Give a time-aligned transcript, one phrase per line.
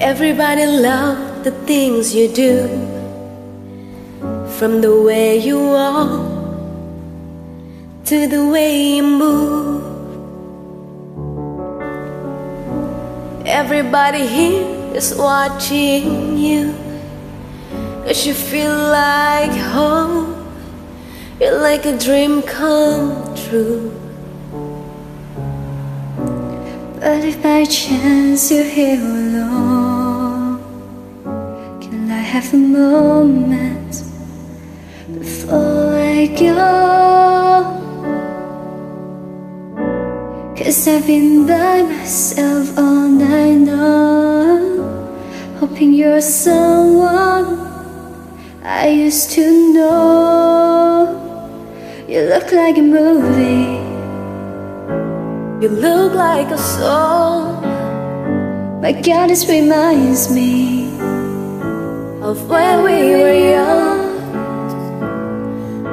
[0.00, 2.68] Everybody love the things you do.
[4.56, 6.08] From the way you walk
[8.06, 9.84] To the way you move.
[13.44, 14.64] Everybody here
[14.96, 16.72] is watching you.
[18.06, 20.48] Cause you feel like home.
[21.38, 23.92] You're like a dream come true.
[27.00, 29.79] But if by chance you're here alone
[32.40, 34.02] have a moment
[35.12, 36.56] before I go?
[40.56, 44.78] Cause I've been by myself all night long
[45.58, 47.58] Hoping you're someone
[48.62, 51.16] I used to know.
[52.08, 53.80] You look like a movie.
[55.62, 57.60] You look like a song.
[58.80, 60.89] My God, this reminds me
[62.22, 64.00] Of when we were young.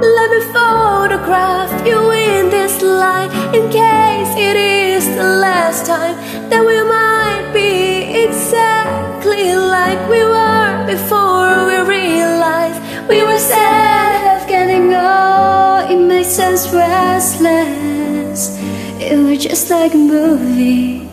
[0.00, 6.16] Let me photograph you in this light In case it is the last time
[6.50, 14.48] That we might be exactly like we were Before we realized we were sad of
[14.48, 15.90] getting old.
[15.92, 18.58] It makes us restless.
[19.00, 21.08] It was just like a movie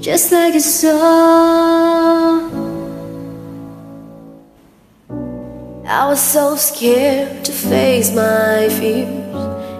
[0.00, 1.85] Just like a song
[5.88, 9.06] I was so scared to face my fears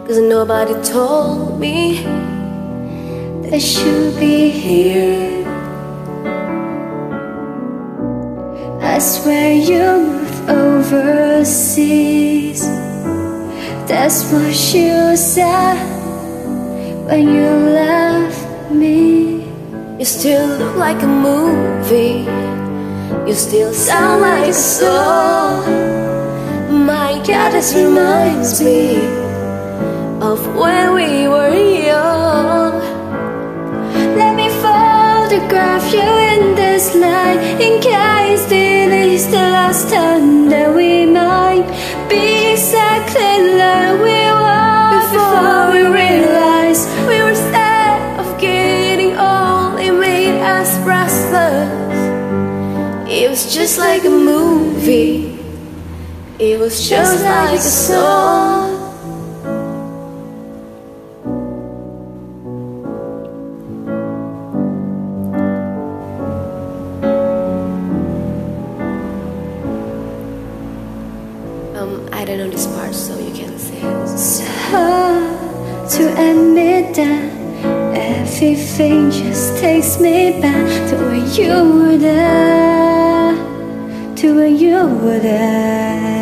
[0.06, 2.04] Cause nobody told me
[3.42, 5.44] That should be here.
[8.80, 11.80] I swear you moved overseas.
[13.88, 15.74] That's what you said
[17.08, 19.42] When you left me.
[19.98, 22.26] You still look like a movie.
[23.28, 25.85] You still sound like a song
[26.86, 28.94] My God, this reminds me
[30.22, 31.52] Of when we were
[31.82, 32.78] young.
[34.14, 40.72] Let me photograph you in this light In case this is the last time that
[40.76, 41.66] we might
[42.08, 49.80] Be exactly like we were Before we realized we were sad of getting old.
[49.80, 51.98] It made us restless.
[53.10, 55.35] It was just like a movie
[56.38, 58.76] It was just like a song
[71.74, 74.02] Um, I don't know this part, so you can say it.
[74.02, 77.32] It's hard to admit that
[77.96, 83.34] Everything just takes me back To when you were there
[84.16, 86.15] To when you were there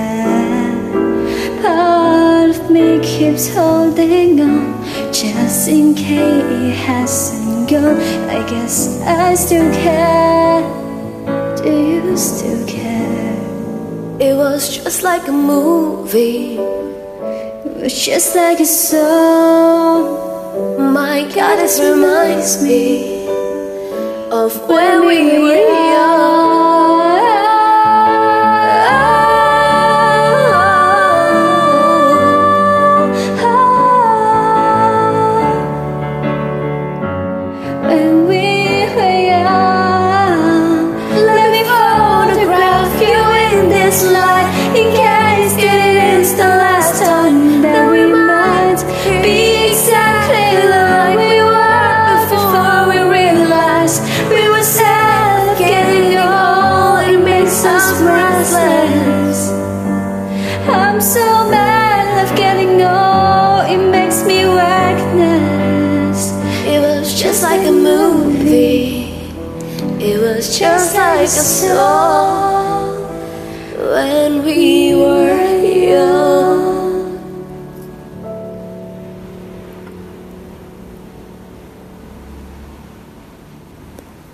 [3.18, 4.82] keeps holding on
[5.12, 10.62] Just in case it hasn't gone I guess I still care
[11.62, 13.36] Do you still care?
[14.20, 16.56] It was just like a movie.
[16.56, 20.02] It was just like a song
[20.92, 23.26] My God, this reminds me
[24.30, 25.64] of when we were
[25.94, 26.43] young.
[57.64, 59.50] Us restless.
[60.68, 66.32] I'm so mad of getting old It makes me reckless
[66.66, 69.12] It was just like a movie.
[70.00, 73.02] It was just like a song
[73.92, 75.53] when we were